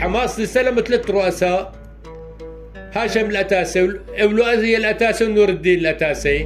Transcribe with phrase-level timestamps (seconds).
[0.00, 1.72] الحماس استلموا ثلاث رؤساء.
[2.92, 3.82] هاشم الأتاسي
[4.22, 6.38] ولؤزي الأتاسي ونور الدين الأتاسي.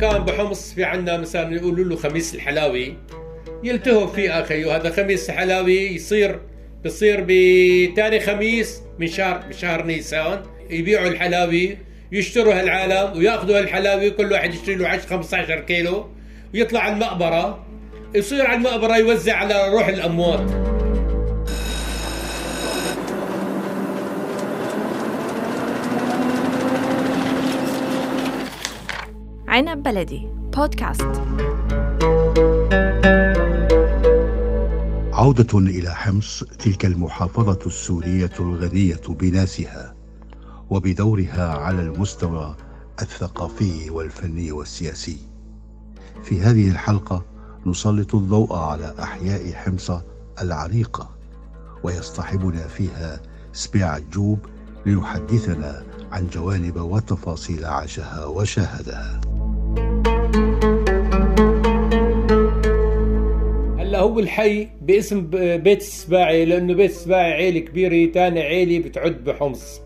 [0.00, 2.96] كان بحمص في عنا مثلا يقولوا له خميس الحلاوي.
[3.64, 6.40] يلتهوا فيه أخي وهذا خميس الحلاوي يصير
[6.84, 10.42] بصير بتاني خميس من شهر بشهر نيسان.
[10.70, 11.78] يبيعوا الحلاوي
[12.12, 16.06] يشتروا هالعالم ويأخذوا هالحلاوي كل واحد يشتري له 10 15 كيلو
[16.54, 17.71] ويطلع على المقبرة.
[18.14, 20.50] يصير على المقبره يوزع على روح الأموات
[29.48, 31.22] عنب بلدي بودكاست
[35.12, 39.94] عودة إلى حمص تلك المحافظة السورية الغنية بناسها
[40.70, 42.56] وبدورها على المستوى
[43.02, 45.16] الثقافي والفني والسياسي.
[46.24, 47.31] في هذه الحلقة
[47.66, 49.90] نسلط الضوء على أحياء حمص
[50.42, 51.10] العريقة
[51.82, 53.20] ويصطحبنا فيها
[53.52, 54.38] سبيع الجوب
[54.86, 59.20] ليحدثنا عن جوانب وتفاصيل عاشها وشاهدها.
[63.78, 65.26] هلا هو الحي باسم
[65.56, 69.80] بيت السباعي لأنه بيت السباعي عيلة كبيرة ثاني عيلة بتعد بحمص.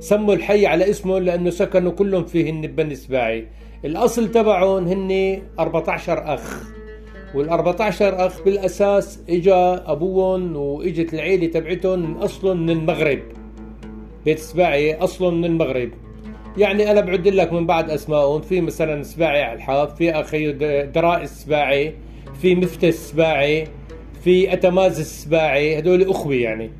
[0.00, 3.48] سموا الحي على اسمه لأنه سكنوا كلهم فيهن بني السباعي
[3.84, 6.79] الأصل تبعهم هن 14 أخ.
[7.34, 13.22] وال 14 أخ بالأساس إجا ابوهم وإجت العيلة تبعتهم من اصلهم من المغرب.
[14.24, 15.90] بيت السباعي اصلهم من المغرب.
[16.58, 20.52] يعني أنا بعد لك من بعد اسمائهم في مثلا سباعي الحاف في أخي
[20.86, 21.94] دراء السباعي
[22.42, 23.66] في مفتى السباعي
[24.24, 26.70] في أتماز السباعي هدول اخوه يعني.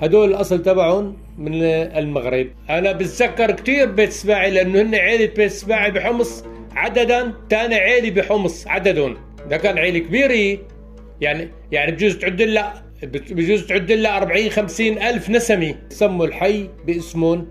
[0.00, 2.46] هدول الأصل تبعهم من المغرب.
[2.70, 6.44] أنا بتذكر كثير بيت سباعي لأنه هن عيلة بيت سباعي بحمص
[6.76, 10.58] عددا ثاني عيلة بحمص عددهم ده كان عيله كبيره
[11.20, 17.48] يعني يعني بجوز تعد لها بجوز تعد لها 40 50 ألف نسمه سموا الحي باسمهم.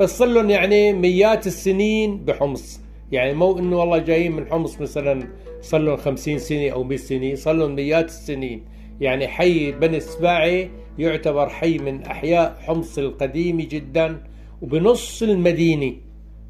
[0.00, 2.80] بس لهم يعني مئات السنين بحمص.
[3.12, 5.28] يعني مو إنه والله جايين من حمص مثلا
[5.72, 6.96] لهم 50 سنة أو 100
[7.34, 8.64] سنة لهم مئات السنين.
[9.00, 14.22] يعني حي بني السباعي يعتبر حي من أحياء حمص القديمه جدا
[14.62, 15.96] وبنص المدينة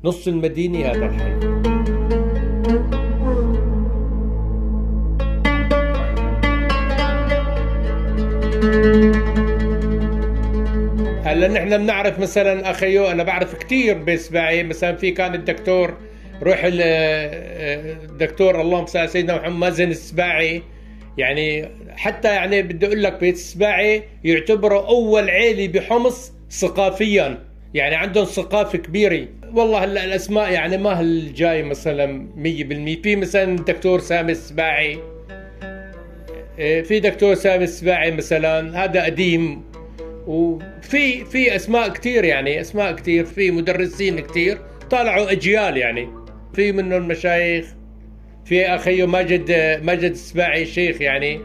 [0.04, 1.69] نص المدينة هذا الحي.
[11.40, 15.94] هلا نحن بنعرف مثلا أخيو أنا بعرف كثير بسباعي مثلا في كان الدكتور
[16.42, 20.62] روح الدكتور اللهم صل على سيدنا محمد مازن السباعي
[21.18, 27.38] يعني حتى يعني بدي أقول لك بيت السباعي يعتبروا أول عيله بحمص ثقافيا.
[27.74, 29.28] يعني عندهم ثقافة كبيرة.
[29.54, 34.98] والله هلا الأسماء يعني ما هل جاي مثلا 100% في مثلا الدكتور سامي السباعي
[36.58, 39.62] إيه، في دكتور سامي السباعي مثلا هذا قديم.
[40.26, 44.58] وفي في أسماء كثير يعني أسماء كثير في مدرسين كثير
[44.90, 46.08] طالعوا أجيال يعني.
[46.54, 47.66] في منهم مشايخ
[48.44, 49.50] في أخي ماجد
[49.82, 51.40] ماجد السباعي شيخ يعني.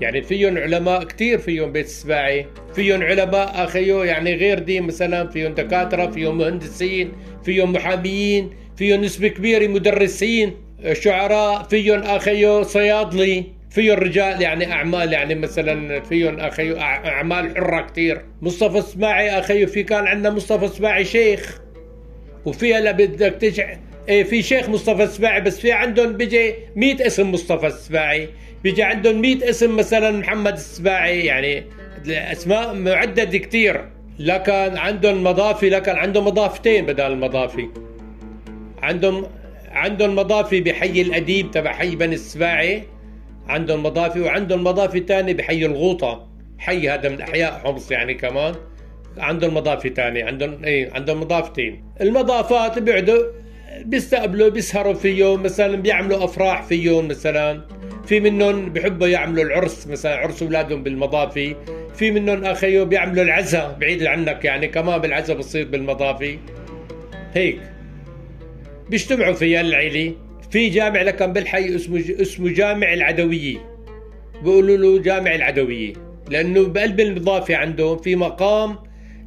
[0.00, 2.46] يعني فيهم علماء كثير فيهم بيت السباعي.
[2.74, 7.12] فيهم علماء أخيو يعني غير دين مثلا فيهم دكاترة فيهم مهندسين
[7.44, 10.54] فيهم محاميين فيهم نسبة كبيرة مدرسين
[10.92, 13.59] شعراء فيهم أخيو صيادلي.
[13.70, 19.82] فيهم رجال يعني أعمال يعني مثلا فيهم اخيو أعمال حرة كثير مصطفى السباعي اخيو في
[19.82, 21.60] كان عندنا مصطفى السباعي شيخ.
[22.44, 23.76] وفيها هلا بدك تجع
[24.08, 28.28] إيه في شيخ مصطفى السباعي بس في عندهم بيجي 100 اسم مصطفى السباعي
[28.64, 31.64] بيجي عندهم 100 اسم مثلا محمد السباعي يعني
[32.06, 33.84] الأسماء معددة كثير
[34.18, 37.68] لكن عندهم مضافي لكن عندهم مضافتين بدل المضافي.
[38.82, 39.26] عندهم
[39.68, 42.82] عندهم مضافي بحي الأديب تبع حي بني السباعي
[43.48, 46.28] عندهم مضافي وعندهم مضافي ثاني بحي الغوطة.
[46.58, 48.54] حي هذا من أحياء حمص يعني كمان.
[49.18, 51.84] عندهم مضافي ثاني عندهم اي عندهم مضافتين.
[52.00, 53.24] المضافات بيقعدوا
[53.84, 57.64] بيستقبلوا بيسهروا فيهم مثلا بيعملوا أفراح فيهم مثلا.
[58.06, 61.56] في منهم بحبوا يعملوا العرس مثلا عرس أولادهم بالمضافي.
[61.94, 66.38] في منهم اخيو بيعملوا العزاء بعيد عنك يعني كمان بالعزاء بصير بالمضافي.
[67.34, 67.60] هيك.
[68.90, 70.14] بيجتمعوا فيها العيلة
[70.50, 73.58] في جامع لكن بالحي اسمه اسمه جامع العدوية.
[74.42, 75.92] بيقولوا له جامع العدوية.
[76.30, 78.78] لأنه بقلب المضافي عندهم في مقام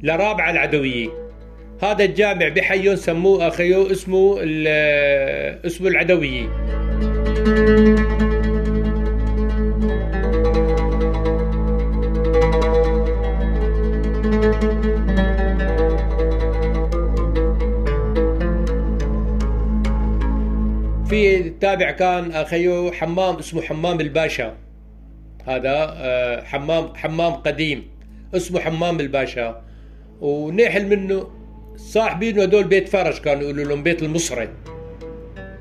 [0.02, 1.08] لرابعة العدوية.
[1.82, 4.38] هذا الجامع بحيون سموه أخيو اسمه
[5.64, 6.48] اسمه العدوية.
[21.14, 24.56] في تابع كان اخيو حمام اسمه حمام الباشا.
[25.46, 27.90] هذا آه، حمام حمام قديم.
[28.34, 29.64] اسمه حمام الباشا.
[30.20, 31.30] ونحل منه
[31.76, 34.48] صاحبينه هدول بيت فرج كانوا يقولوا لهم بيت المصري.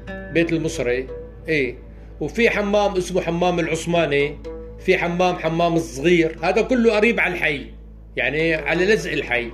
[0.09, 1.07] بيت المصري
[1.47, 1.75] إيه
[2.19, 4.37] وفي حمام اسمه حمام العثماني
[4.79, 6.37] في حمام حمام الصغير.
[6.43, 7.65] هذا كله قريب على الحي
[8.15, 9.51] يعني على لزق الحي.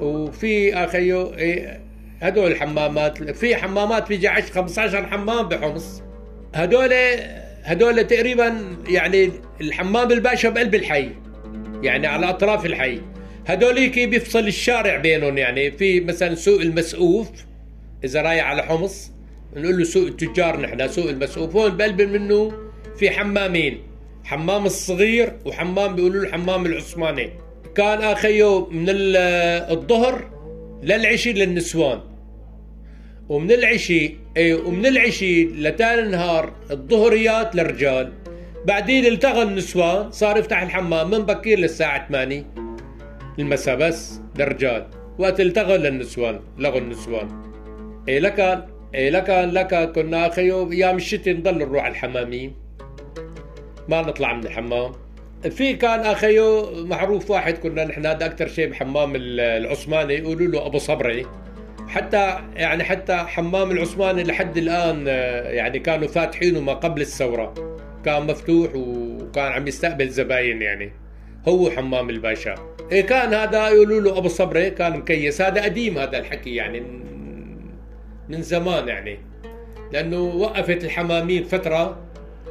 [0.00, 1.85] وفي اخيو إيه
[2.20, 6.02] هدول الحمامات في حمامات في 10 15 حمام بحمص.
[6.54, 6.92] هدول
[7.62, 9.30] هدول تقريبا يعني
[9.60, 11.10] الحمام الباشا بقلب الحي
[11.82, 13.00] يعني على أطراف الحي.
[13.46, 17.28] هدوليك بيفصل الشارع بينهم يعني في مثلا سوق المسقوف
[18.04, 19.10] إذا رايح على حمص
[19.56, 21.56] نقول له سوق التجار نحن سوق المسقوف.
[21.56, 22.52] هون بقلب منه
[22.98, 23.82] في حمامين
[24.24, 27.30] حمام الصغير وحمام بيقولوا له الحمام العثماني.
[27.74, 30.35] كان اخيو من الظهر
[30.82, 32.00] للعشي للنسوان
[33.28, 38.12] ومن العشي إي ومن العشي لتاني النهار الظهريات للرجال.
[38.66, 42.44] بعدين التغى النسوان صار يفتح الحمام من بكير للساعة 8
[43.38, 44.86] المساء بس للرجال.
[45.18, 47.28] وقت التغى للنسوان لغوا النسوان.
[48.08, 48.62] إي لكان
[48.94, 52.54] إي لكان لكان كنا اخيو أيام الشتاء نضل نروح الحمامين
[53.88, 54.92] ما نطلع من الحمام.
[55.50, 60.78] في كان أخيو معروف واحد كنا نحن هذا أكثر شيء بحمام العثماني يقولوا له أبو
[60.78, 61.26] صبري.
[61.88, 67.54] حتى يعني حتى حمام العثماني لحد الآن آه، يعني كانوا فاتحينه ما قبل الثورة.
[68.04, 70.92] كان مفتوح وكان عم يستقبل زباين يعني.
[71.48, 72.54] هو حمام الباشا.
[72.92, 75.40] إيه كان هذا يقولوا له أبو صبري كان مكيس.
[75.42, 76.82] هذا قديم هذا الحكي يعني
[78.28, 79.18] من زمان يعني.
[79.92, 82.06] لأنه وقفت الحمامين فترة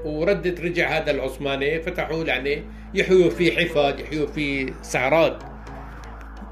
[0.06, 2.64] وردت رجع هذا العثماني فتحوا يعني
[2.96, 5.44] يحيوا في حفظ يحيوا في سعرات.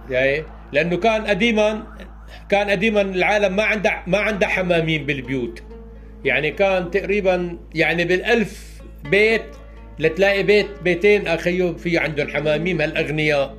[0.10, 1.84] يعني لأنه كان قديما
[2.50, 5.64] كان قديما العالم ما عنده ما عنده حمامين بالبيوت.
[6.26, 9.44] يعني كان تقريبا يعني بالألف بيت
[10.00, 13.56] لتلاقي بيت بيتين أخيو في عندهم حماميم هالأغنياء.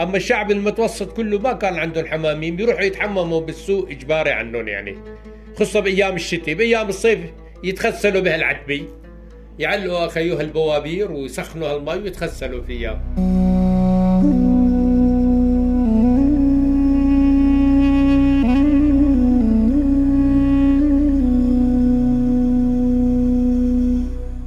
[0.00, 4.98] أما الشعب المتوسط كله ما كان عندهم حماميم بيروحوا يتحمموا بالسوق إجباري عنهم يعني.
[5.54, 7.18] خصوصا بأيام الشتاء بأيام الصيف
[7.64, 8.88] يتغسلوا بهالعتبة.
[9.60, 13.00] يعلقوا اخيو هالبوابير ويسخنوا هالمي ويتغسلوا فيها.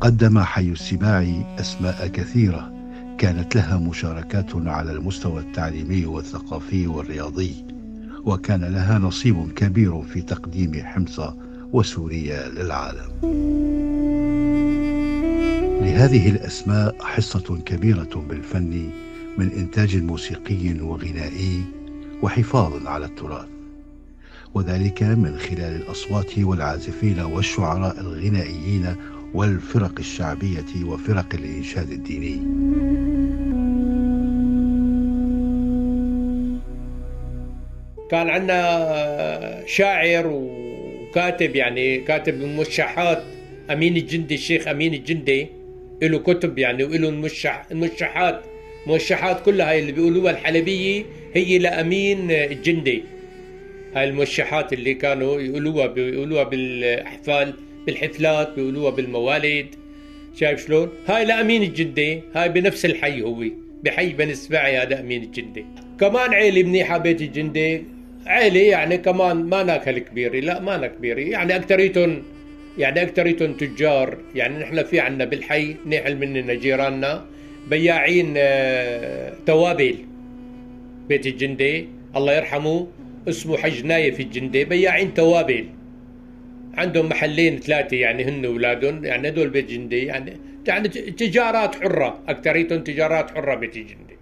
[0.01, 1.25] قدم حي السباع
[1.59, 2.71] أسماء كثيرة
[3.17, 7.65] كانت لها مشاركات على المستوى التعليمي والثقافي والرياضي
[8.25, 11.19] وكان لها نصيب كبير في تقديم حمص
[11.73, 14.02] وسوريا للعالم.
[15.83, 18.89] لهذه الأسماء حصة كبيرة بالفن
[19.37, 21.61] من إنتاج موسيقي وغنائي
[22.21, 23.47] وحفاظ على التراث
[24.53, 28.95] وذلك من خلال الأصوات والعازفين والشعراء الغنائيين
[29.33, 32.35] والفرق الشعبية وفرق الإنشاد الديني.
[38.11, 43.23] كان عندنا شاعر وكاتب يعني كاتب الموشحات
[43.71, 45.62] أمين الجندي الشيخ أمين الجندي.
[46.07, 48.41] له كتب يعني وله الموشح الموشحات
[48.87, 53.03] موشحات كلها هاي اللي بيقولوها الحلبية هي لأمين الجندي
[53.95, 57.53] هاي الموشحات اللي كانوا يقولوها بيقولوها بالأحفال
[57.85, 59.67] بالحفلات بيقولوها بالموالد
[60.39, 63.43] شايف شلون؟ هاي لأمين الجندي هاي بنفس الحي هو
[63.83, 65.65] بحي بن سباعي هذا أمين الجندي.
[65.99, 67.83] كمان عيلة منيحة بيت الجندي.
[68.25, 72.23] عيلة يعني كمان ما ناكل كبيرة لا ما أنا كبيرة يعني أكتريتهم
[72.77, 74.17] يعني أكتريتهم تجار.
[74.35, 77.25] يعني نحن في عنا بالحي نحل مننا جيراننا
[77.69, 79.95] بياعين آه، توابل.
[81.09, 82.87] بيت الجندي الله يرحمه
[83.29, 84.65] اسمه حج نايف الجندي.
[84.65, 85.65] بياعين توابل.
[86.73, 90.05] عندهم محلين ثلاثة يعني هن اولادهم يعني هدول بيت جندي.
[90.05, 90.37] يعني
[90.67, 92.19] يعني تجارات حرة.
[92.27, 94.17] اكثريتهم تجارات حرة بيت الجندي.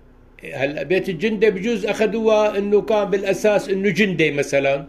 [0.54, 4.86] هلا بيت الجندي بجوز أخذوها إنه كان بالأساس إنه جندي مثلا؟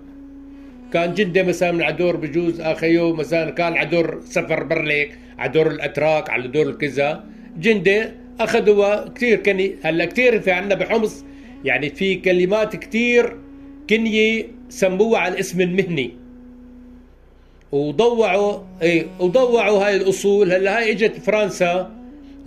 [0.93, 6.67] كان جندي مثلا عدور بجوز اخيو مثلا كان عدور سفر برليك عدور الأتراك على دور
[6.67, 7.25] الكذا.
[7.59, 8.05] جندي
[8.41, 11.25] اخذوها كثير كني هلأ كثير في عندنا بحمص.
[11.65, 13.37] يعني في كلمات كثير
[13.91, 16.11] كنيه سموها على الاسم المهني.
[17.73, 20.53] وضوعوا اي وضوعوا هاي الأصول.
[20.53, 21.91] هلأ هاي إجت فرنسا.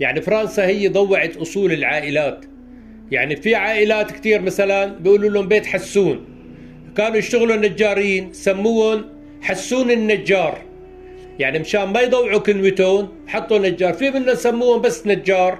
[0.00, 2.44] يعني فرنسا هي ضوعت أصول العائلات.
[3.10, 6.35] يعني في عائلات كثير مثلا بيقولوا لهم بيت حسون.
[6.96, 9.04] كانوا يشتغلوا نجارين سموهم
[9.42, 10.58] حسون النجار.
[11.38, 13.92] يعني مشان ما يضوعوا كلمتهم حطوا نجار.
[13.92, 15.58] في منهم سموهم بس نجار.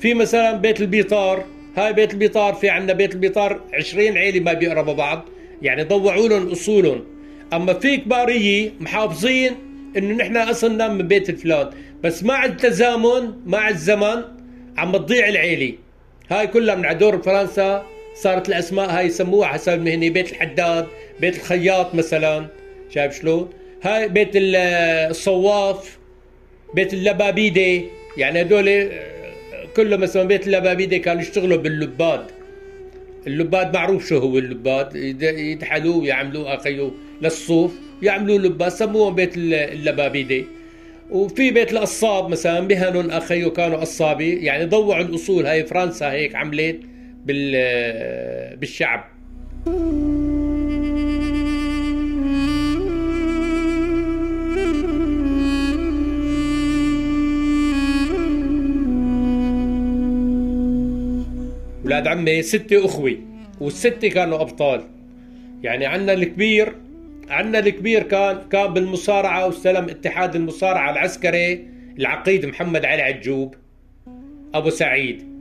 [0.00, 1.44] في مثلا بيت البيطار.
[1.76, 5.24] هاي بيت البيطار في عندنا بيت البيطار 20 عيلة ما بيقربوا بعض.
[5.62, 7.04] يعني ضوعوا لهم أصولهم.
[7.52, 9.52] أما في كباريه محافظين
[9.96, 11.70] إنه نحن اصلنا من بيت الفلان.
[12.04, 14.22] بس مع التزامن مع الزمن
[14.76, 15.74] عم تضيع العيلة.
[16.30, 20.86] هاي كلها من عدور فرنسا صارت الأسماء هاي يسموها حسب المهني بيت الحداد
[21.20, 22.46] بيت الخياط مثلا.
[22.90, 23.50] شايف شلون؟
[23.82, 25.98] هاي بيت الصواف
[26.74, 27.86] بيت اللبابيدة.
[28.16, 28.88] يعني هدول آه،
[29.76, 32.26] كله مثلا بيت اللبابيدة كانوا يشتغلوا باللباد.
[33.26, 36.92] اللباد معروف شو هو اللباد؟ يدحلوه يعملوه أخيو
[37.22, 37.72] للصوف.
[38.02, 40.44] يعملوا لباد سموهم بيت اللبابيدة.
[41.10, 46.80] وفي بيت القصاب مثلا بهنن أخيو كانوا قصابي يعني ضوعوا الأصول هاي فرنسا هيك عملت.
[47.26, 49.04] بالشعب.
[61.84, 63.18] ولاد عمي ستة أخوة
[63.60, 64.84] والستة كانوا أبطال.
[65.62, 66.72] يعني عنا الكبير
[67.28, 73.54] عنا الكبير كان كان بالمصارعة واستلم اتحاد المصارعة العسكري العقيد محمد علي عجوب
[74.54, 75.31] أبو سعيد.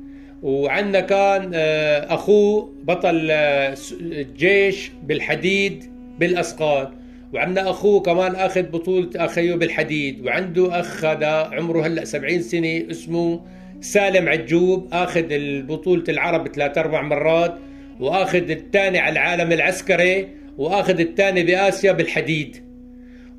[0.41, 5.83] وعندنا كان آه، أخوه بطل آه، الجيش بالحديد
[6.19, 6.89] بالأثقال
[7.33, 10.25] وعندنا أخوه كمان أخذ بطولة أخيه بالحديد.
[10.25, 13.41] وعنده أخ هذا عمره هلأ 70 سنة اسمه
[13.81, 14.87] سالم عجوب.
[14.93, 17.57] أخذ البطولة العرب ثلاث أربع مرات
[17.99, 22.57] وأخذ الثاني على العالم العسكري وأخذ الثاني بآسيا بالحديد.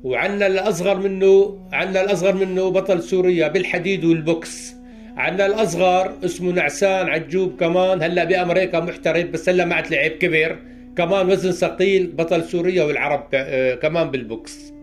[0.03, 4.75] وعندنا الأصغر منه عندنا الأصغر منه بطل سوريا بالحديد والبوكس.
[5.17, 10.57] عندنا الأصغر اسمه نعسان عجوب كمان هلا بأمريكا محترف بس هلا ما لعب كبر
[10.97, 14.73] كمان وزن ثقيل بطل سوريا والعرب آه، كمان بالبوكس.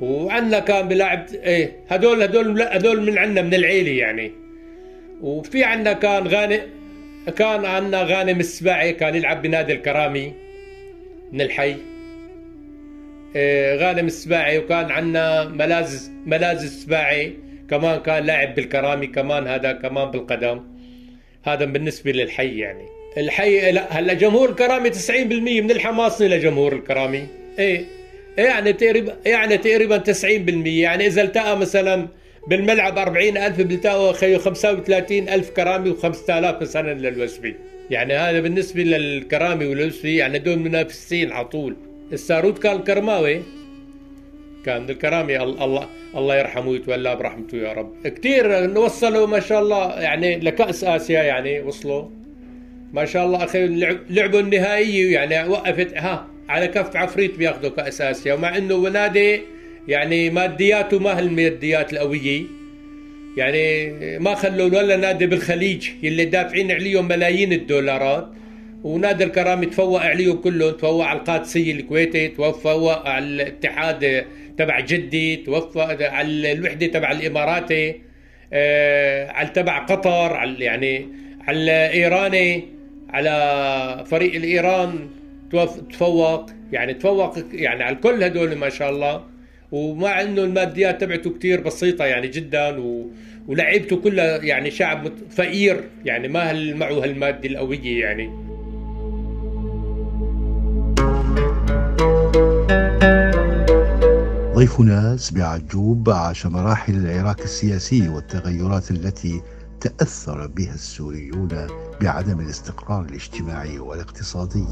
[0.00, 4.32] وعندنا كان بلاعب إيه هدول هدول هدول من عندنا من العيلة يعني.
[5.20, 6.60] وفي عندنا كان غانم
[7.36, 10.32] كان عندنا غانم السباعي كان يلعب بنادي الكرامي
[11.32, 11.76] من الحي.
[13.36, 17.34] إيه غانم السباعي وكان عندنا ملاز ملاز السباعي.
[17.70, 20.60] كمان كان لاعب بالكرامي كمان هذا كمان بالقدم.
[21.44, 22.84] هذا بالنسبة للحي يعني.
[23.18, 27.26] الحي لا هلا جمهور الكرامي 90% من الحماصني لجمهور الكرامي.
[27.58, 27.84] إيه
[28.38, 30.22] يعني تقريبا يعني تقريبا 90%
[30.66, 32.08] يعني إذا التقى مثلا
[32.48, 37.56] بالملعب 40000 بيلتقوا خيو 35000 كرامي و5000 مثلا للوسبي
[37.90, 41.76] يعني هذا بالنسبة للكرامي والوسبي يعني دول منافسين على طول.
[42.12, 43.42] السارود كان كرماوي.
[44.64, 47.92] كان الكرامي الله الله يرحمه ويتولى برحمته يا رب.
[48.04, 52.04] كثير وصلوا ما شاء الله يعني لكأس آسيا يعني وصلوا.
[52.92, 53.66] ما شاء الله أخي
[54.10, 59.40] لعبوا النهائيه يعني وقفت ها على كف عفريت بياخذوا كأس آسيا ومع إنه نادي
[59.88, 62.42] يعني مادياته ما هالماديات القوية.
[63.36, 68.28] يعني ما خلوا ولا نادي بالخليج اللي دافعين عليهم ملايين الدولارات.
[68.84, 74.24] ونادي الكرامي تفوق عليهم كلهم تفوق على القادسية الكويتي تفوق على الاتحاد
[74.58, 78.00] تبع جدي توفق على الوحدة تبع الإماراتي
[78.52, 81.08] آه، على تبع قطر على يعني
[81.40, 82.64] على الايراني
[83.10, 85.08] على فريق الإيران
[85.90, 86.50] تفوق.
[86.72, 89.24] يعني تفوق يعني على الكل هدول ما شاء الله.
[89.72, 93.10] ومع إنه الماديات تبعته كتير بسيطة يعني جدا و...
[93.48, 95.80] ولعيبته كلها يعني شعب فقير.
[96.04, 98.43] يعني ما معه هالمادة القوية يعني.
[104.54, 109.42] ضيفنا سبيع عجوب عاش مراحل العراق السياسي والتغيرات التي
[109.80, 111.48] تأثر بها السوريون
[112.00, 114.64] بعدم الاستقرار الاجتماعي والاقتصادي.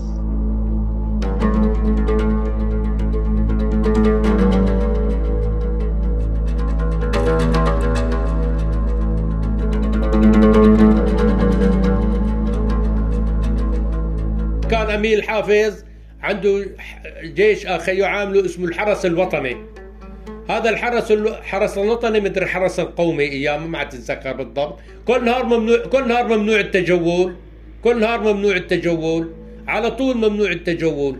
[14.70, 15.84] كان أمير حافظ
[16.22, 16.66] عنده
[17.24, 19.71] جيش أخي يعامله اسمه الحرس الوطني.
[20.56, 24.78] هذا الحرس الحرس الوطني مثل الحرس القومي أيام ما تتذكر بالضبط.
[25.06, 27.36] كل نهار ممنوع كل نهار ممنوع التجول.
[27.84, 29.30] كل نهار ممنوع التجول.
[29.68, 31.16] على طول ممنوع التجول.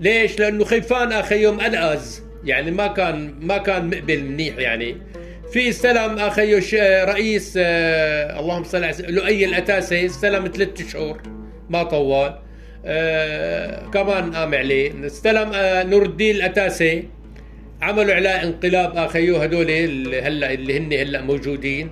[0.00, 4.96] ليش؟ لأنه خيفان أخي يوم انقذ يعني ما كان ما كان مقبل منيح يعني.
[5.52, 6.54] في استلم أخي
[7.04, 11.22] رئيس آه اللهم صل على لؤي الأتاسي استلم ثلاث شهور.
[11.70, 12.34] ما طول
[12.84, 15.06] آه كمان قام عليه.
[15.06, 17.08] استلم آه نور الدين الأتاسي.
[17.82, 19.70] عملوا عليه انقلاب اخيو هدول
[20.14, 21.90] هلا اللي هن هلا موجودين.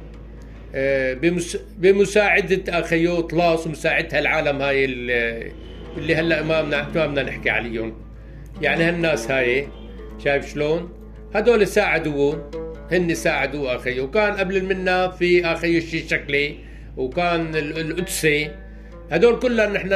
[0.74, 7.94] آه بمس بمساعدة اخيو طلاس ومساعدتها العالم هاي اللي, هلا ما ما بدنا نحكي عليهم.
[8.62, 9.68] يعني هالناس هاي
[10.24, 10.92] شايف شلون؟
[11.34, 12.50] هدول ساعدوه
[12.92, 16.56] هن ساعدوه أخي وكان قبل منا في أخي الشي شكلي
[16.96, 18.50] وكان القدسي.
[19.10, 19.88] هدول كلها نحن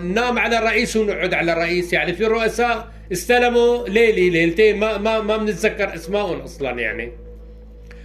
[0.00, 5.36] ننام على الرئيس ونقعد على الرئيس يعني في رؤساء استلموا ليلي ليلتين ما ما ما
[5.36, 7.12] بنتذكر اسمائهم أصلا يعني.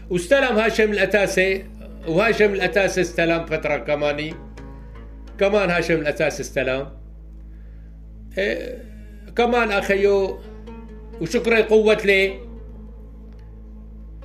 [0.10, 1.66] واستلم هاشم الأتاسي
[2.08, 4.34] وهاشم الأتاسي استلم فترة كمان
[5.40, 6.88] كمان هاشم الأتاسي استلم.
[8.38, 8.78] إيه
[9.36, 10.40] كمان أخيو
[11.22, 12.34] وشكرا قوة لي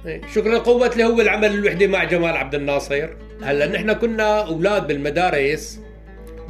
[0.07, 3.09] إيه، شكرا قوة لي هو العمل الوحدة مع جمال عبد الناصر.
[3.43, 5.81] هلأ نحن كنا أولاد بالمدارس.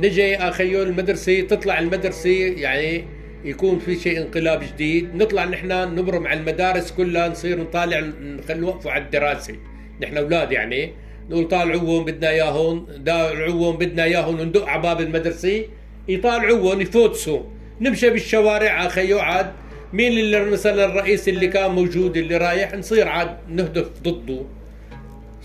[0.01, 3.05] نجي اخيو المدرسة تطلع المدرسة يعني
[3.45, 5.15] يكون في شيء انقلاب جديد.
[5.15, 9.55] نطلع نحن نبرم على المدارس كلها نصير نطالع نخلي نوقفوا على الدراسة.
[10.03, 10.93] نحن أولاد يعني.
[11.31, 12.87] نقول طالعوهم بدنا إياهم.
[13.07, 15.65] طالعوهم بدنا إياهم ندق على باب المدرسة.
[16.09, 17.43] يطالعوهم يفوتسوا.
[17.81, 19.53] نمشي بالشوارع اخيو عاد
[19.93, 24.43] مين اللي مثلا الرئيس اللي كان موجود اللي رايح؟ نصير عاد نهدف ضده.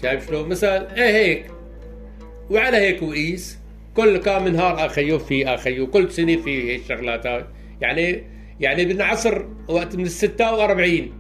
[0.02, 1.46] شايف شلون؟ مثلا إيه هيك.
[2.50, 3.63] وعلى هيك وقيس.
[3.96, 7.48] كل كام نهار آخيو في آخيو كل سنة في هيك شغلات.
[7.82, 8.24] يعني
[8.60, 11.12] يعني بالعصر وقت من ال 46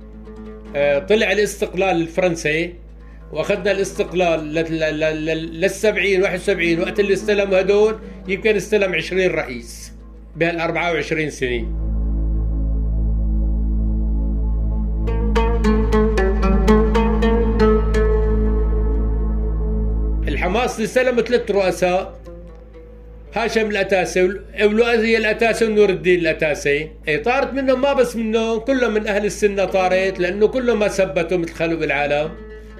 [0.75, 2.73] آه، طلع الاستقلال الفرنسي
[3.31, 4.53] وأخذنا الاستقلال
[5.55, 9.93] لل 70 71 وقت اللي استلم هدول يمكن استلم 20 رئيس
[10.35, 11.83] بهال 24 سنة.
[20.27, 22.22] الحماس استلم ثلاث رؤساء
[23.35, 24.23] هاشم الأتاسي
[24.63, 26.89] ولؤي الأتاسي ونور الدين الأتاسي.
[27.07, 31.37] إي طارت منهم ما بس منهم كلهم من أهل السنة طارت لأنه كلهم ما ثبتوا
[31.37, 32.31] مثل بالعالم.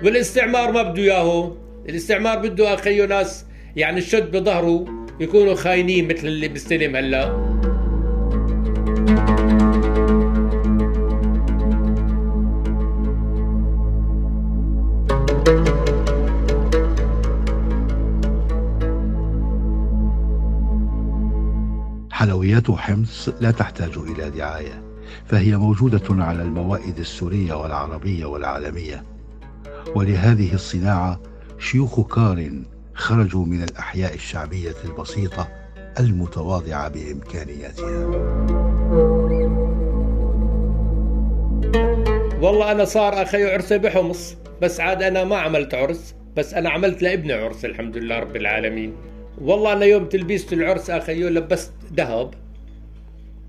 [0.03, 1.57] والاستعمار ما بده إياه
[1.89, 3.45] الاستعمار بده اخيه ناس
[3.75, 4.85] يعني الشد بظهره
[5.19, 7.53] يكونوا خاينين مثل اللي بيستلم هلا.
[22.23, 24.83] حلويات حمص لا تحتاج إلى دعاية
[25.25, 29.03] فهي موجودة على الموائد السورية والعربية والعالمية.
[29.95, 31.19] ولهذه الصناعة
[31.59, 32.49] شيوخ كار
[32.93, 35.47] خرجوا من الأحياء الشعبية البسيطة
[35.99, 38.05] المتواضعة بإمكانياتها.
[42.41, 47.01] والله أنا صار أخي عرسي بحمص بس عاد أنا ما عملت عرس بس أنا عملت
[47.01, 49.12] لابني عرس الحمد لله رب العالمين.
[49.41, 52.33] والله أنا يوم تلبيست العرس أخي لبست ذهب.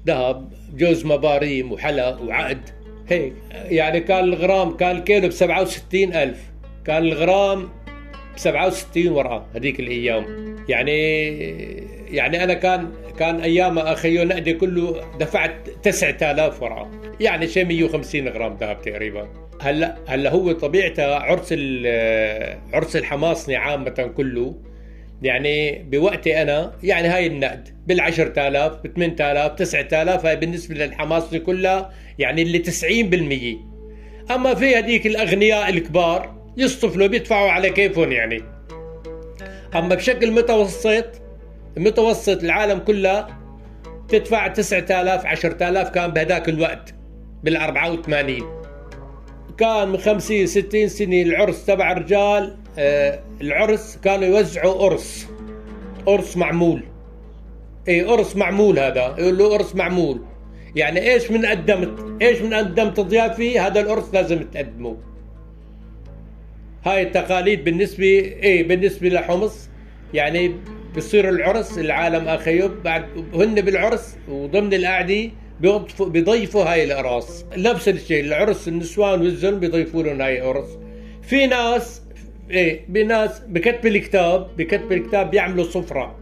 [0.06, 2.70] ذهب جوز مباريم وحلا وعقد.
[3.08, 3.32] هيك.
[3.52, 6.40] يعني كان الغرام كان الكيلو ب 67 ألف.
[6.84, 7.62] كان الغرام
[8.34, 10.24] ب 67 ورقة هذيك الأيام.
[10.68, 11.22] يعني
[12.10, 16.90] يعني أنا كان كان أيام أخيو نقدي كله دفعت 9000 ورقة.
[17.20, 19.28] يعني شيء 150 غرام ذهب تقريبا.
[19.60, 21.52] هلا هلا هو طبيعتها عرس
[22.72, 24.54] عرس الحماصني عامة كله.
[25.22, 27.68] يعني بوقتي أنا يعني هاي النقد.
[27.86, 32.62] بال 10000 ب 8000 9000 هاي بالنسبة للحماس كلها يعني اللي
[34.28, 38.42] 90% أما في هذيك الأغنياء الكبار يصطفلوا بيدفعوا على كيفهم يعني.
[39.74, 41.06] أما بشكل متوسط
[41.76, 43.40] متوسط العالم كلها
[44.08, 46.94] تدفع 9000 10000 كان بهداك الوقت
[47.44, 48.64] بال 84
[49.58, 52.56] كان من 50 60 سنة العرس تبع الرجال
[53.40, 55.26] العرس كانوا يوزعوا قرص.
[56.06, 56.82] قرص معمول.
[57.88, 59.14] اي قرص معمول هذا.
[59.18, 60.20] يقول له قرص معمول.
[60.76, 64.96] يعني إيش من قدمت؟ إيش من قدمت ضيافي هذا القرص لازم تقدمه.
[66.84, 69.68] هاي التقاليد بالنسبة إيه بالنسبة لحمص.
[70.14, 70.54] يعني
[70.96, 75.30] بصير العرس العالم اخيب بعد هن بالعرس وضمن القعدة
[76.00, 80.68] بيضيفوا هاي الاقراص نفس الشيء العرس النسوان والزلم بيضيفوا لهم هاي القرص.
[81.22, 82.02] في ناس
[82.50, 86.18] إيه بناس بكتب الكتاب بكتب الكتاب بيعملوا صفرة.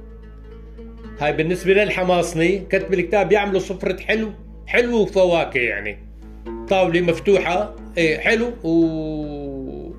[1.21, 4.33] هاي بالنسبة للحماصني كتب الكتاب بيعملوا صفرة حلو
[4.67, 5.99] حلو وفواكه يعني.
[6.69, 8.73] طاولة مفتوحة إيه حلو و...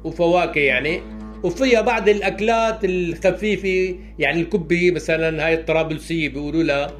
[0.04, 1.02] وفواكه يعني.
[1.44, 6.92] وفيها بعض الأكلات الخفيفة يعني الكبة مثلا هاي الطرابلسيه بيقولوا لها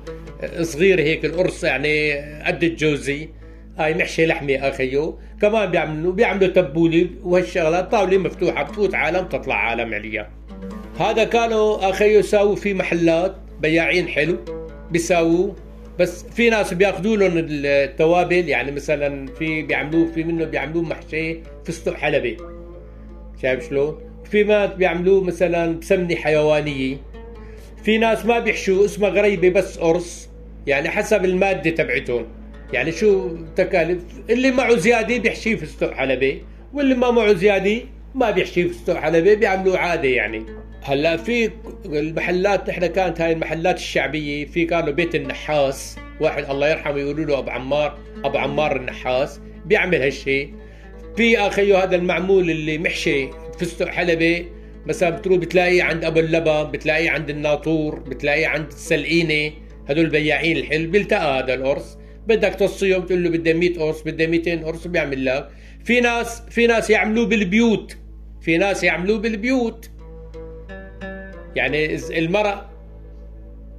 [0.62, 3.30] صغيرة هيك القرص يعني قد الجوزي.
[3.78, 5.20] هاي محشي لحمة أخيو.
[5.44, 10.30] كمان بيعملوا بيعملوا تبولي وهالشغلات طاولة مفتوحة بفوت عالم تطلع عالم عليا.
[11.00, 14.38] هذا كانوا اخيو يساووا في محلات بياعين حلو
[14.92, 15.52] بيساووا
[16.00, 21.94] بس في ناس بياخذوا لهم التوابل يعني مثلا في بيعملوه في منه بيعملوه محشي فستق
[21.94, 22.38] حلبي.
[23.42, 23.98] شايف شلون؟
[24.32, 26.98] في ناس بيعملوه مثلا بسمنة حيوانية.
[27.84, 30.30] في ناس ما بيحشوا اسمها غريبة بس قرص
[30.68, 32.26] يعني حسب المادة تبعتهم.
[32.74, 36.42] يعني شو تكاليف؟ اللي معه زيادة بيحشيه فستق حلبي
[36.74, 37.82] واللي ما معه زيادة
[38.16, 40.46] ما بيحشي فستق حلبي بيعملوه عادي يعني.
[40.82, 41.52] هلا في
[41.86, 47.40] المحلات نحن كانت هاي المحلات الشعبية في كانوا بيت النحاس واحد الله يرحمه يقولوا له
[47.40, 50.54] أبو عمار أبو عمار النحاس بيعمل هالشيء
[51.18, 53.28] في اخيو هذا المعمول اللي محشي
[53.60, 54.48] فستق حلبي
[54.86, 59.52] مثلا بتروح بتلاقيه عند أبو اللبن بتلاقيه عند الناطور بتلاقيه عند السلقينة
[59.90, 61.98] هدول البياعين الحل بيلتقى هذا القرص.
[62.28, 65.50] بدك تصيه بتقول له بدي 100 قرص بدي 200 قرص بيعمل لك.
[65.84, 67.98] في ناس في ناس يعملوه بالبيوت.
[68.42, 69.90] في ناس يعملوه بالبيوت.
[71.56, 72.70] يعني المرأة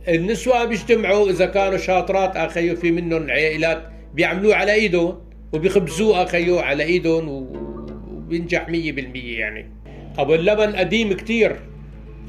[0.08, 3.82] النسوة بيجتمعوا إذا كانوا شاطرات أخيو في منهم عائلات
[4.14, 5.20] بيعملوه على إيدهم
[5.52, 9.70] وبيخبزوه أخيو على إيدهم وبينجح مية بالمية يعني.
[10.18, 11.56] أبو اللبن قديم كتير.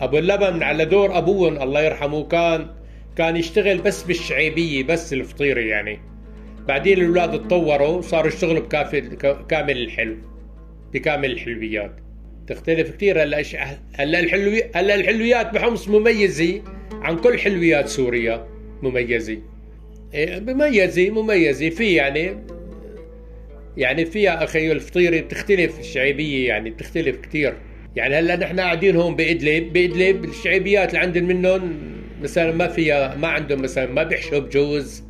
[0.01, 2.67] أبو اللبن على دور أبوهم الله يرحمه كان
[3.15, 5.99] كان يشتغل بس بالشعيبية بس الفطيرة يعني.
[6.67, 10.17] بعدين الأولاد تطوروا صاروا يشتغلوا بكامل الحلو
[10.93, 11.95] بكامل الحلويات.
[12.47, 13.43] تختلف كثير هلا
[13.93, 18.47] هلا الحلوي هلا الحلويات بحمص مميزة عن كل حلويات سوريا
[18.83, 19.37] مميزة.
[20.13, 21.69] إيه، مميزة مميزة.
[21.69, 22.37] في يعني
[23.77, 27.53] يعني فيها أخي الفطيرة بتختلف الشعيبية يعني بتختلف كثير
[27.95, 33.27] يعني هلا نحن قاعدين هون بادلب بإدلب الشعيبيات اللي عندنا منهم مثلا ما فيها ما
[33.27, 35.03] عندهم مثلا ما بيحشوا بجوز.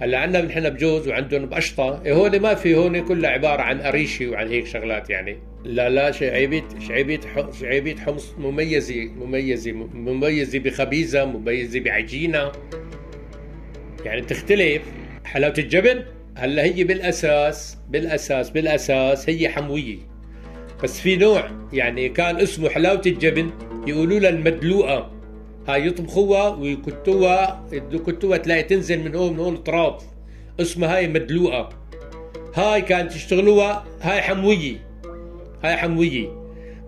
[0.00, 4.28] هلا عندنا نحن بجوز وعندهم بقشطه إيه هون ما في هون كلها عبارة عن قريشي
[4.28, 5.38] وعن هيك شغلات يعني.
[5.64, 7.20] لا لا شعيبيه شعيبيه
[7.60, 12.52] شعيبيه حمص مميزة مميزة مميزة بخبيزة مميزة بعجينة.
[14.04, 14.82] يعني تختلف
[15.24, 16.02] حلاوه الجبن؟
[16.34, 19.98] هلا هي بالأساس بالأساس بالأساس هي حموية.
[20.82, 23.50] بس في نوع يعني كان اسمه حلاوة الجبن
[23.86, 25.17] يقولوا لها المدلوقة.
[25.68, 29.98] هاي يطبخوها ويكتوها يكتوها تلاقي تنزل من هون من هون تراب.
[30.60, 31.68] اسمها هاي مدلوقة.
[32.54, 34.76] هاي كانت يشتغلوها هاي حموية.
[35.64, 36.28] هاي حموية.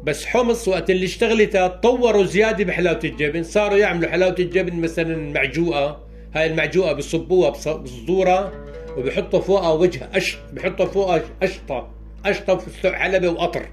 [0.05, 6.05] بس حمص وقت اللي اشتغلتها طوروا زيادة بحلاوة الجبن صاروا يعملوا حلاوة الجبن مثلا معجوقة.
[6.35, 8.53] هاي المعجوقة بصبوها بصدورها
[8.97, 13.67] وبحطوا فوقها وجه أش بحطوا فوقها قشطه وفستق حلبي وقطر.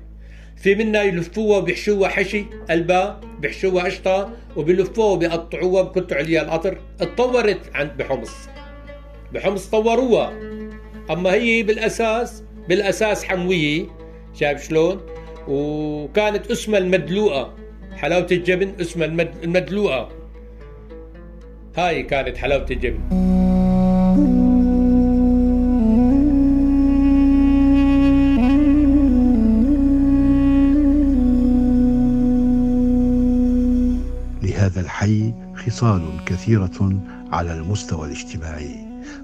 [0.58, 6.78] في منا يلفوها وبيحشوها حشي قلبها بيحشوها قشطة وبيلفوها وبيقطعوها بكتوا عليها القطر.
[7.02, 8.36] اتطورت عند بحمص.
[9.34, 10.34] بحمص طوروها.
[11.12, 13.86] أما هي بالاساس بالأساس حموية.
[14.34, 15.02] شايف شلون؟
[15.48, 17.56] وكانت اسمها المدلوقة.
[17.96, 19.08] حلاوة الجبن اسمها
[19.44, 20.10] المدلوقة.
[21.78, 23.37] هاي كانت حلاوة الجبن.
[34.58, 38.76] هذا الحي خصال كثيرة على المستوى الاجتماعي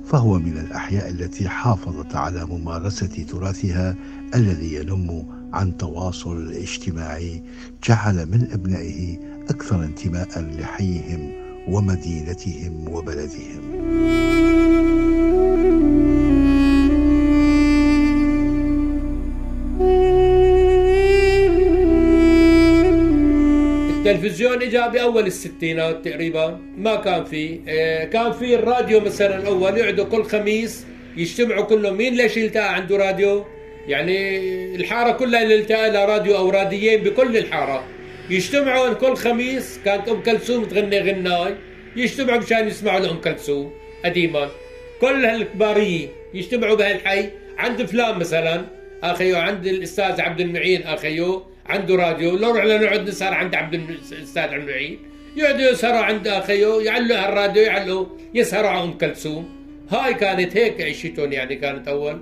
[0.06, 3.96] فهو من الأحياء التي حافظت على ممارسة تراثها
[4.36, 7.43] الذي ينم عن تواصل اجتماعي
[7.84, 9.17] جعل من أبنائه
[9.50, 11.32] أكثر انتماء لحيهم
[11.67, 14.53] ومدينتهم وبلدهم.
[24.06, 26.60] التلفزيون اجى بأول الستينات تقريبا.
[26.78, 30.86] ما كان في آه، كان في الراديو مثلا الأول يقعدوا كل خميس
[31.18, 31.98] يجتمعوا كلهم.
[31.98, 33.46] مين ليش يلتقى عنده راديو؟
[33.88, 34.38] يعني
[34.76, 37.84] الحارة كلها اللي التقى لها راديو أو راديين بكل الحارة.
[38.30, 41.56] يجتمعوا كل خميس كانت أم كلثوم تغني غناي
[41.96, 43.72] يجتمعوا مشان يسمعوا لأم كلثوم
[44.06, 44.50] قديما.
[45.02, 47.30] كل هالكبارية يجتمعوا بهالحي.
[47.58, 48.66] عند فلان مثلا
[49.04, 54.41] أخيو عند الأستاذ عبد المعين أخيو عنده راديو لو رحنا نقعد نسهر عند عبد الأستاذ
[54.41, 54.99] عبد المعين.
[55.36, 59.49] يقعدوا يسهروا عند أخيه يعلوا الراديو يعلوا يسهروا على أم كلثوم.
[59.89, 62.21] هاي كانت هيك عيشتهم يعني كانت أول.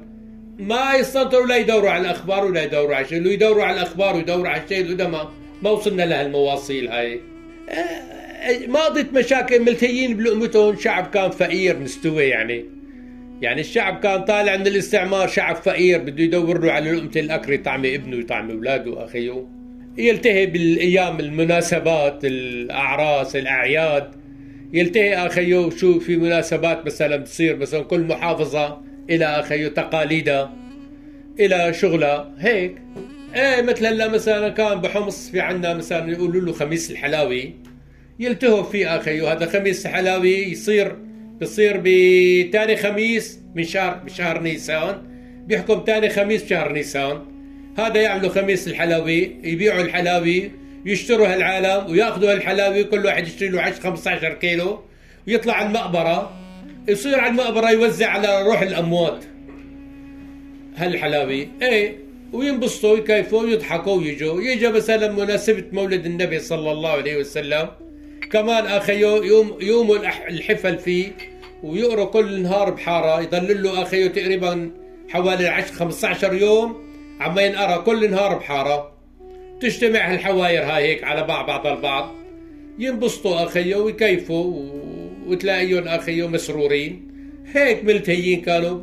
[0.59, 3.21] ما يستنطروا لا يدوروا على الأخبار ولا يدوروا على شيء.
[3.21, 7.21] لو يدوروا على الأخبار ويدوروا على اللي ما ما وصلنا لهالمواصيل هاي.
[7.69, 12.80] آه، ماضت مشاكل ملتهيين بلقمتهم شعب كان فقير مستوي يعني.
[13.41, 17.85] يعني الشعب كان طالع من الاستعمار شعب فقير بده يدور له على لقمة الأكل يطعم
[17.85, 19.47] ابنه يطعم أولاده أخيه.
[19.97, 24.11] يلتهي بالأيام المناسبات الأعراس الأعياد.
[24.73, 30.53] يلتهي أخيه شو في مناسبات مثلا بتصير مثلا كل محافظة إلى أخيه تقاليدها
[31.39, 32.35] إلى شغلها.
[32.37, 32.75] هيك.
[33.35, 37.55] إيه مثل هلا مثلا كان بحمص في عنا مثلا يقولوا له خميس الحلاوي
[38.19, 40.95] يلتهوا فيه أخيه هذا خميس الحلاوي يصير
[41.41, 45.01] بصير بتاني خميس من شهر بشهر نيسان.
[45.47, 47.25] بيحكم تاني خميس بشهر نيسان.
[47.77, 50.51] هذا يعملوا خميس الحلاوي يبيعوا الحلاوي
[50.85, 54.79] يشتروا هالعالم وياخذوا هالحلاوي كل واحد يشتري له 10 15 كيلو
[55.27, 56.37] ويطلع على المقبرة.
[56.87, 59.23] يصير على المقبرة يوزع على روح الأموات
[60.75, 61.97] هالحلاوي إيه
[62.33, 64.41] وينبسطوا ويكيفوا ويضحكوا ويجوا.
[64.41, 67.67] يجي مثلا مناسبة مولد النبي صلى الله عليه وسلم.
[68.31, 69.97] كمان اخيو يوم يوموا
[70.29, 71.11] الحفل فيه.
[71.63, 74.71] ويقروا كل نهار بحارة يضل له اخيو تقريبا
[75.09, 78.91] حوالي 10 15 يوم عم ينقرأ كل نهار بحارة.
[79.61, 82.11] تجتمع الحواير هاي هيك على بعض بعض البعض
[82.79, 84.71] ينبسطوا اخيو ويكيفوا
[85.27, 87.11] وتلاقيهم اخيو مسرورين.
[87.53, 88.79] هيك ملتهيين كانوا.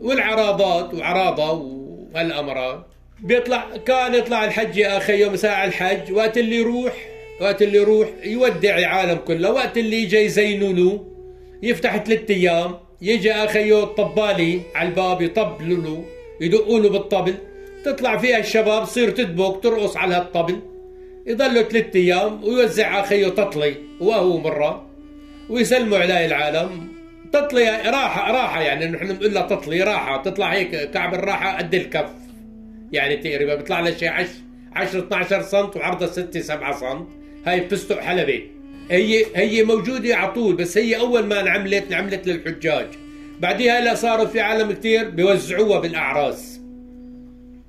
[0.00, 2.86] والعراضات وعراضة وهالأمراض.
[3.20, 6.12] بيطلع كان يطلع الحج يا أخي يوم ساعة الحج.
[6.12, 6.92] وقت اللي يروح
[7.40, 9.52] وقت اللي يروح يودع العالم كله.
[9.52, 11.06] وقت اللي يجي يزينوا له
[11.62, 16.04] يفتح ثلاث أيام يجي اخيو الطبالي على الباب يطبلوا له
[16.40, 17.34] يدقوا له بالطبل.
[17.84, 20.60] تطلع فيها الشباب تصير تدبك ترقص على هالطبل.
[21.26, 24.86] يضلوا ثلاث أيام ويوزع اخيو تطلي وهو مرة.
[25.48, 26.88] ويسلموا عليه العالم.
[27.32, 30.22] تطلي راحه راحة يعني نحن بنقول لها تطلي راحة.
[30.22, 32.10] تطلع هيك كعب الراحة قد الكف.
[32.92, 34.28] يعني تقريبا بيطلع لها شيء 10
[34.72, 37.04] 10 12 سم وعرضها 6 7 سم
[37.46, 38.42] هاي بتستق حلبة.
[38.90, 42.86] هي هي موجودة على طول بس هي أول ما انعملت انعملت للحجاج.
[43.40, 46.60] بعديها هلا صاروا في عالم كثير بيوزعوها بالأعراس.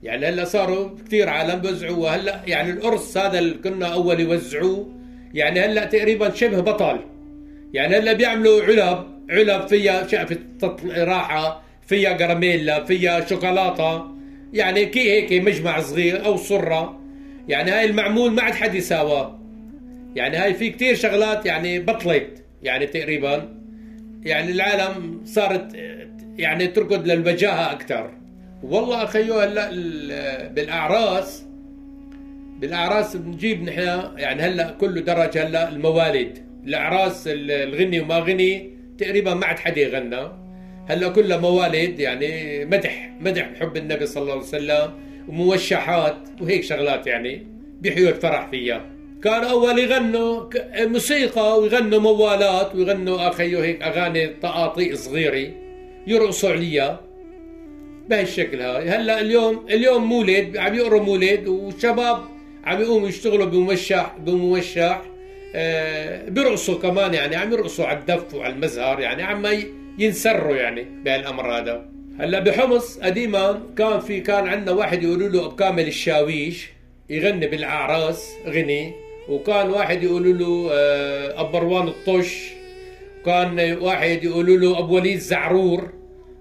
[0.03, 2.15] يعني هلا صاروا كثير عالم بيوزعوها.
[2.15, 4.89] هلا يعني القرص هذا اللي كنا أول يوزعوه
[5.34, 6.99] يعني هلا تقريبا شبه بطل.
[7.73, 10.38] يعني هلا بيعملوا علب علب فيها شقفة
[10.97, 14.12] راحة فيها كراميلا فيها شوكولاتة.
[14.53, 16.99] يعني كي هيك مجمع صغير أو صرة
[17.47, 19.40] يعني هاي المعمول ما عاد حد يساواه.
[20.15, 23.62] يعني هاي في كتير شغلات يعني بطلت يعني تقريبا.
[24.24, 25.76] يعني العالم صارت
[26.38, 28.12] يعني تركض للوجاهة أكثر
[28.63, 29.69] والله أخيو هلا
[30.47, 31.45] بالأعراس
[32.60, 39.45] بالأعراس بنجيب نحن يعني هلأ كله درج هلأ الموالد الأعراس الغني وما غني تقريبا ما
[39.45, 40.41] عاد حدا يغنى.
[40.89, 44.91] هلأ كلها موالد يعني مدح مدح بحب النبي صلى الله عليه وسلم
[45.28, 47.47] وموشحات وهيك شغلات يعني
[47.82, 48.86] بيحيوا الفرح فيها.
[49.23, 55.51] كان أول يغنوا موسيقى ويغنوا موالات ويغنوا أخيو هيك أغاني طقاطيق صغيره
[56.07, 57.01] يرقصوا عليها
[58.10, 58.89] بهالشكل هاي.
[58.89, 62.19] هلأ اليوم اليوم مولد عم يقروا مولد والشباب
[62.63, 65.01] عم يقوموا يشتغلوا بموشح بموشح
[65.55, 69.47] آه بيرقصوا كمان يعني عم يرقصوا على الدف وعلى المزهر يعني عم
[69.99, 71.86] ينسروا يعني بهالأمر هذا.
[72.19, 76.69] هلأ بحمص قديما كان في كان عندنا واحد يقولوا له ابو كامل الشاويش
[77.10, 79.11] يغني بالأعراس غني.
[79.29, 82.51] وكان واحد يقولوا له آه، ابو مروان الطش.
[83.21, 85.89] وكان واحد يقولوا له ابو وليد زعرور.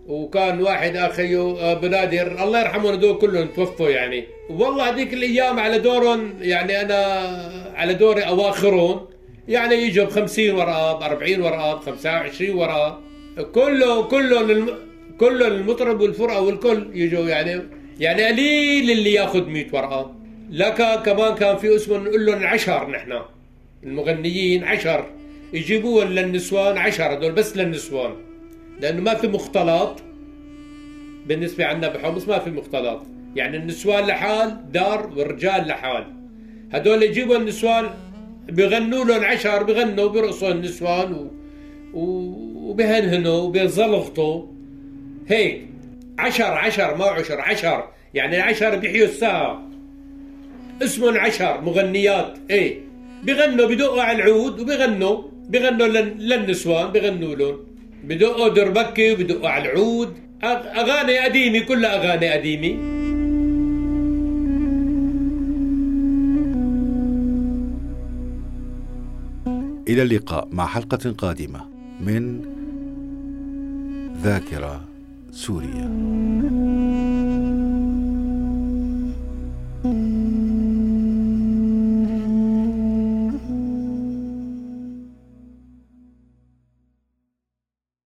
[0.06, 2.44] وكان واحد اخيو آه، بنادر.
[2.44, 4.24] الله يرحمهم هذول كلهم توفوا يعني.
[4.50, 6.96] والله هذيك الأيام على دورهم يعني أنا
[7.74, 9.00] على دوري أواخرهم
[9.48, 13.00] يعني يجوا ب 50 ورقه ب 40 ورقه ب 25 ورقه
[13.54, 14.70] كله كله للم...
[15.20, 17.62] كله المطرب والفرقة والكل يجوا يعني
[18.00, 20.14] يعني قليل اللي ياخذ 100 ورقه
[20.50, 23.20] لك كمان كان في اسمه نقول لهم عشر نحن.
[23.82, 25.06] المغنيين عشر.
[25.52, 28.14] يجيبوهم للنسوان عشر هدول بس للنسوان.
[28.80, 30.02] لأنه ما في مختلط
[31.26, 33.02] بالنسبة عندنا بحمص ما في مختلط
[33.36, 36.04] يعني النسوان لحال دار والرجال لحال.
[36.72, 37.90] هدول يجيبوا النسوان
[38.48, 41.30] بغنوا لهم عشر بغنوا بيرقصوا النسوان و...
[41.94, 42.00] و...
[42.70, 44.46] وبهنهنوا وبيزلغطوا.
[45.28, 45.66] هيك.
[46.18, 47.84] عشر عشر ما عشر عشر.
[48.14, 49.69] يعني عشر بيحيوا الساعة.
[50.82, 52.38] اسمهم عشر مغنيات.
[52.50, 52.70] إيه.
[53.24, 55.86] بغنوا بدقوا على العود وبغنوا بغنوا
[56.28, 57.56] للنسوان بغنوا لهم
[58.04, 60.12] بدقوا دربكة وبدقوا على العود.
[60.42, 62.72] أغاني قديمة كلها أغاني قديمة.
[69.88, 71.60] إلى اللقاء مع حلقة قادمة
[72.00, 72.40] من
[74.22, 74.84] ذاكرة
[75.32, 75.86] سوريا